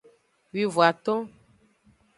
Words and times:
Wivon-aton. 0.53 1.19